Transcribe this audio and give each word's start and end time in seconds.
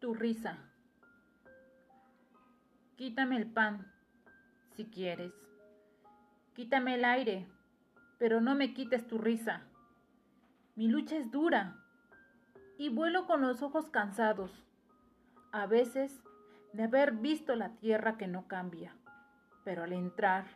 tu 0.00 0.14
risa. 0.14 0.56
Quítame 2.96 3.36
el 3.36 3.46
pan, 3.46 3.92
si 4.74 4.86
quieres. 4.86 5.34
Quítame 6.54 6.94
el 6.94 7.04
aire, 7.04 7.46
pero 8.18 8.40
no 8.40 8.54
me 8.54 8.72
quites 8.72 9.06
tu 9.06 9.18
risa. 9.18 9.62
Mi 10.74 10.88
lucha 10.88 11.18
es 11.18 11.30
dura 11.30 11.76
y 12.78 12.88
vuelo 12.88 13.26
con 13.26 13.42
los 13.42 13.60
ojos 13.60 13.90
cansados, 13.90 14.50
a 15.52 15.66
veces 15.66 16.18
de 16.72 16.84
haber 16.84 17.12
visto 17.12 17.54
la 17.54 17.76
tierra 17.76 18.16
que 18.16 18.26
no 18.26 18.48
cambia. 18.48 18.96
Pero 19.64 19.84
al 19.84 19.92
entrar, 19.92 20.46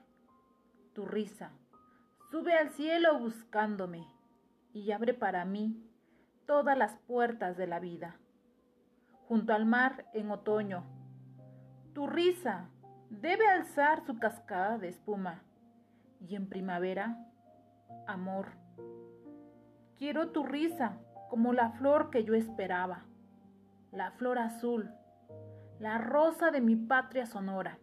tu 0.94 1.04
risa 1.04 1.50
sube 2.30 2.54
al 2.54 2.70
cielo 2.70 3.18
buscándome 3.18 4.06
y 4.72 4.90
abre 4.92 5.12
para 5.12 5.44
mí 5.44 5.86
todas 6.46 6.78
las 6.78 6.96
puertas 7.06 7.58
de 7.58 7.66
la 7.66 7.78
vida 7.78 8.18
junto 9.28 9.52
al 9.52 9.66
mar 9.66 10.06
en 10.12 10.30
otoño. 10.30 10.84
Tu 11.94 12.06
risa 12.06 12.68
debe 13.10 13.46
alzar 13.48 14.04
su 14.04 14.18
cascada 14.18 14.78
de 14.78 14.88
espuma. 14.88 15.42
Y 16.20 16.36
en 16.36 16.48
primavera, 16.48 17.18
amor. 18.06 18.48
Quiero 19.96 20.30
tu 20.30 20.42
risa 20.44 20.98
como 21.30 21.52
la 21.52 21.70
flor 21.70 22.10
que 22.10 22.24
yo 22.24 22.34
esperaba, 22.34 23.04
la 23.92 24.12
flor 24.12 24.38
azul, 24.38 24.90
la 25.78 25.98
rosa 25.98 26.50
de 26.50 26.60
mi 26.60 26.76
patria 26.76 27.26
sonora. 27.26 27.78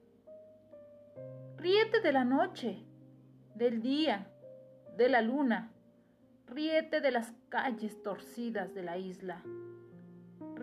Ríete 1.58 2.02
de 2.02 2.12
la 2.12 2.24
noche, 2.24 2.86
del 3.56 3.82
día, 3.82 4.28
de 4.98 5.10
la 5.10 5.22
luna, 5.22 5.72
ríete 6.48 7.02
de 7.02 7.12
las 7.12 7.34
calles 7.50 8.02
torcidas 8.04 8.74
de 8.74 8.84
la 8.84 8.98
isla. 8.98 9.44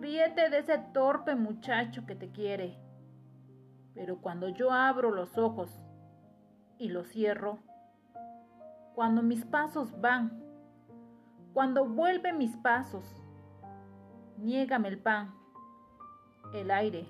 Ríete 0.09 0.49
de 0.49 0.57
ese 0.57 0.79
torpe 0.91 1.35
muchacho 1.35 2.07
que 2.07 2.15
te 2.15 2.31
quiere. 2.31 2.79
Pero 3.93 4.17
cuando 4.17 4.49
yo 4.49 4.71
abro 4.71 5.11
los 5.11 5.37
ojos 5.37 5.69
y 6.79 6.89
los 6.89 7.09
cierro, 7.09 7.59
cuando 8.95 9.21
mis 9.21 9.45
pasos 9.45 10.01
van, 10.01 10.43
cuando 11.53 11.85
vuelven 11.85 12.39
mis 12.39 12.57
pasos, 12.57 13.05
niégame 14.37 14.87
el 14.87 14.97
pan, 14.97 15.31
el 16.55 16.71
aire, 16.71 17.05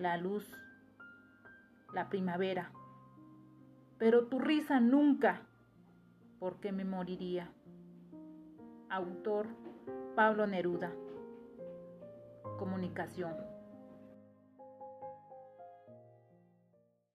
la 0.00 0.16
luz, 0.16 0.50
la 1.92 2.08
primavera. 2.08 2.72
Pero 3.98 4.28
tu 4.28 4.38
risa 4.38 4.80
nunca, 4.80 5.42
porque 6.38 6.72
me 6.72 6.86
moriría. 6.86 7.52
Autor 8.88 9.48
Pablo 10.14 10.46
Neruda 10.46 10.90
comunicación. 12.56 13.34